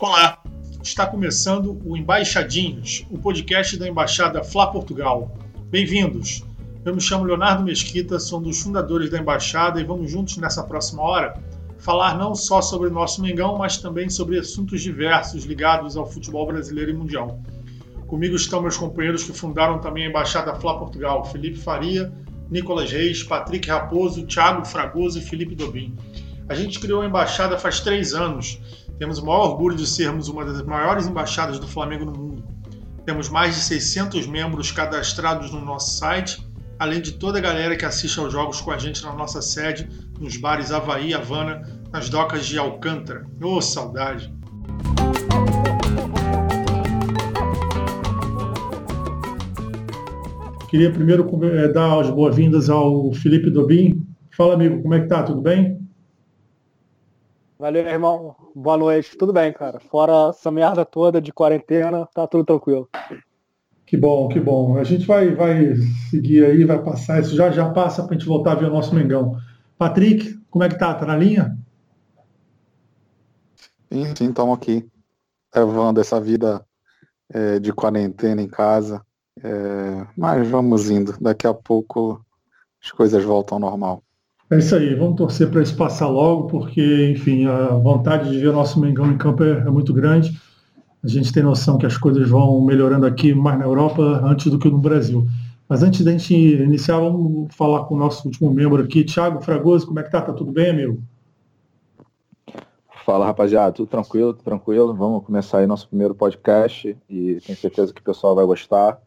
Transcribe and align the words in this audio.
Olá, 0.00 0.40
está 0.80 1.08
começando 1.08 1.76
o 1.84 1.96
Embaixadinhos, 1.96 3.04
o 3.10 3.18
podcast 3.18 3.76
da 3.76 3.88
Embaixada 3.88 4.44
Flá 4.44 4.68
Portugal. 4.68 5.36
Bem-vindos! 5.70 6.44
Eu 6.84 6.94
me 6.94 7.00
chamo 7.00 7.24
Leonardo 7.24 7.64
Mesquita, 7.64 8.20
sou 8.20 8.38
um 8.38 8.42
dos 8.42 8.62
fundadores 8.62 9.10
da 9.10 9.18
Embaixada 9.18 9.80
e 9.80 9.84
vamos 9.84 10.08
juntos 10.08 10.36
nessa 10.36 10.62
próxima 10.62 11.02
hora 11.02 11.42
falar 11.78 12.16
não 12.16 12.32
só 12.32 12.62
sobre 12.62 12.86
o 12.86 12.92
nosso 12.92 13.20
Mengão, 13.20 13.58
mas 13.58 13.78
também 13.78 14.08
sobre 14.08 14.38
assuntos 14.38 14.82
diversos 14.82 15.42
ligados 15.42 15.96
ao 15.96 16.08
futebol 16.08 16.46
brasileiro 16.46 16.92
e 16.92 16.94
mundial. 16.94 17.42
Comigo 18.06 18.36
estão 18.36 18.62
meus 18.62 18.76
companheiros 18.76 19.24
que 19.24 19.32
fundaram 19.32 19.80
também 19.80 20.06
a 20.06 20.10
Embaixada 20.10 20.54
Flá 20.54 20.78
Portugal, 20.78 21.24
Felipe 21.24 21.58
Faria, 21.58 22.12
Nicolas 22.48 22.92
Reis, 22.92 23.24
Patrick 23.24 23.68
Raposo, 23.68 24.24
Thiago 24.28 24.64
Fragoso 24.64 25.18
e 25.18 25.22
Felipe 25.22 25.56
Dobin. 25.56 25.96
A 26.48 26.54
gente 26.54 26.78
criou 26.78 27.02
a 27.02 27.06
embaixada 27.06 27.58
faz 27.58 27.80
três 27.80 28.14
anos 28.14 28.60
temos 28.98 29.18
o 29.18 29.26
maior 29.26 29.50
orgulho 29.50 29.76
de 29.76 29.86
sermos 29.86 30.28
uma 30.28 30.44
das 30.44 30.60
maiores 30.62 31.06
embaixadas 31.06 31.58
do 31.58 31.68
Flamengo 31.68 32.04
no 32.04 32.12
mundo. 32.12 32.44
Temos 33.06 33.28
mais 33.28 33.54
de 33.54 33.60
600 33.60 34.26
membros 34.26 34.72
cadastrados 34.72 35.52
no 35.52 35.64
nosso 35.64 35.96
site, 35.96 36.44
além 36.78 37.00
de 37.00 37.12
toda 37.12 37.38
a 37.38 37.40
galera 37.40 37.76
que 37.76 37.84
assiste 37.84 38.18
aos 38.18 38.32
jogos 38.32 38.60
com 38.60 38.72
a 38.72 38.78
gente 38.78 39.02
na 39.04 39.14
nossa 39.14 39.40
sede, 39.40 39.88
nos 40.18 40.36
bares 40.36 40.72
Havaí, 40.72 41.14
Havana, 41.14 41.62
nas 41.92 42.08
docas 42.08 42.44
de 42.44 42.58
Alcântara. 42.58 43.24
Ô, 43.40 43.56
oh, 43.56 43.62
saudade! 43.62 44.32
Queria 50.68 50.92
primeiro 50.92 51.26
eh, 51.44 51.68
dar 51.68 52.00
as 52.00 52.10
boas-vindas 52.10 52.68
ao 52.68 53.12
Felipe 53.14 53.48
Dobin. 53.48 54.06
Fala, 54.36 54.54
amigo, 54.54 54.82
como 54.82 54.92
é 54.92 55.00
que 55.00 55.06
tá? 55.06 55.22
Tudo 55.22 55.40
bem? 55.40 55.87
Valeu, 57.58 57.84
irmão. 57.88 58.36
Boa 58.54 58.76
noite. 58.76 59.18
Tudo 59.18 59.32
bem, 59.32 59.52
cara. 59.52 59.80
Fora 59.80 60.30
essa 60.30 60.48
merda 60.48 60.84
toda 60.84 61.20
de 61.20 61.32
quarentena, 61.32 62.06
tá 62.14 62.24
tudo 62.24 62.44
tranquilo. 62.44 62.88
Que 63.84 63.96
bom, 63.96 64.28
que 64.28 64.38
bom. 64.38 64.78
A 64.78 64.84
gente 64.84 65.04
vai, 65.04 65.34
vai 65.34 65.74
seguir 66.08 66.44
aí, 66.44 66.64
vai 66.64 66.80
passar 66.80 67.20
isso. 67.20 67.34
Já 67.34 67.50
já 67.50 67.68
passa 67.70 68.04
para 68.04 68.14
a 68.14 68.18
gente 68.18 68.28
voltar 68.28 68.52
a 68.52 68.54
ver 68.54 68.66
o 68.66 68.72
nosso 68.72 68.94
Mengão. 68.94 69.36
Patrick, 69.76 70.38
como 70.48 70.62
é 70.62 70.68
que 70.68 70.78
tá? 70.78 70.94
Tá 70.94 71.04
na 71.04 71.16
linha? 71.16 71.58
Sim, 73.92 74.14
sim, 74.14 74.28
estamos 74.28 74.56
aqui. 74.56 74.88
Levando 75.52 76.00
essa 76.00 76.20
vida 76.20 76.64
é, 77.28 77.58
de 77.58 77.72
quarentena 77.72 78.40
em 78.40 78.48
casa. 78.48 79.04
É, 79.42 80.06
mas 80.16 80.46
vamos 80.48 80.90
indo. 80.90 81.16
Daqui 81.20 81.48
a 81.48 81.54
pouco 81.54 82.24
as 82.80 82.92
coisas 82.92 83.24
voltam 83.24 83.56
ao 83.56 83.60
normal. 83.60 84.02
É 84.50 84.56
isso 84.56 84.74
aí, 84.74 84.94
vamos 84.94 85.16
torcer 85.16 85.50
para 85.50 85.60
isso 85.60 85.76
passar 85.76 86.08
logo, 86.08 86.48
porque, 86.48 87.10
enfim, 87.10 87.44
a 87.44 87.68
vontade 87.74 88.30
de 88.30 88.38
ver 88.38 88.48
o 88.48 88.52
nosso 88.52 88.80
Mengão 88.80 89.12
em 89.12 89.18
campo 89.18 89.44
é, 89.44 89.58
é, 89.58 89.64
muito 89.70 89.92
grande. 89.92 90.40
A 91.04 91.06
gente 91.06 91.30
tem 91.30 91.42
noção 91.42 91.76
que 91.76 91.84
as 91.84 91.98
coisas 91.98 92.26
vão 92.30 92.58
melhorando 92.62 93.04
aqui 93.04 93.34
mais 93.34 93.58
na 93.58 93.66
Europa 93.66 94.02
antes 94.24 94.50
do 94.50 94.58
que 94.58 94.70
no 94.70 94.78
Brasil. 94.78 95.26
Mas 95.68 95.82
antes 95.82 96.02
da 96.02 96.12
gente 96.12 96.34
iniciar, 96.34 96.98
vamos 96.98 97.54
falar 97.54 97.84
com 97.84 97.94
o 97.94 97.98
nosso 97.98 98.26
último 98.26 98.50
membro 98.50 98.82
aqui, 98.82 99.04
Thiago 99.04 99.42
Fragoso. 99.42 99.86
Como 99.86 100.00
é 100.00 100.02
que 100.02 100.10
tá? 100.10 100.22
Tá 100.22 100.32
tudo 100.32 100.50
bem, 100.50 100.70
amigo? 100.70 101.02
Fala, 103.04 103.26
rapaziada. 103.26 103.72
Tudo 103.72 103.88
tranquilo, 103.88 104.32
tudo 104.32 104.44
tranquilo. 104.44 104.94
Vamos 104.94 105.24
começar 105.26 105.58
aí 105.58 105.66
nosso 105.66 105.86
primeiro 105.88 106.14
podcast 106.14 106.96
e 107.08 107.38
tenho 107.44 107.58
certeza 107.58 107.92
que 107.92 108.00
o 108.00 108.04
pessoal 108.04 108.34
vai 108.34 108.46
gostar. 108.46 108.98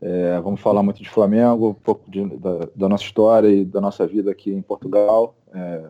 É, 0.00 0.40
vamos 0.40 0.60
falar 0.60 0.82
muito 0.82 1.02
de 1.02 1.08
Flamengo, 1.08 1.70
um 1.70 1.74
pouco 1.74 2.08
de, 2.10 2.24
da, 2.36 2.68
da, 2.74 2.88
nossa 2.88 3.02
história 3.02 3.48
e 3.48 3.64
da 3.64 3.80
nossa 3.80 4.06
vida 4.06 4.30
aqui 4.30 4.52
em 4.52 4.62
Portugal. 4.62 5.34
É, 5.52 5.84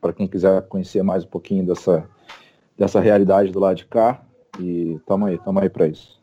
para 0.00 0.12
quem 0.12 0.26
quiser 0.26 0.62
conhecer 0.62 1.02
mais 1.02 1.24
um 1.24 1.28
pouquinho 1.28 1.64
dessa, 1.64 2.08
dessa 2.76 3.00
realidade 3.00 3.52
do 3.52 3.60
lado 3.60 3.76
de 3.76 3.86
cá. 3.86 4.22
E 4.58 5.00
tamo 5.06 5.26
aí, 5.26 5.38
tamo 5.38 5.60
aí 5.60 5.68
para 5.68 5.86
isso. 5.86 6.20